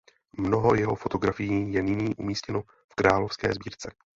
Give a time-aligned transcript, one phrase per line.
[0.37, 3.91] Mnoho jeho fotografií je nyní umístěno v Královské sbírce.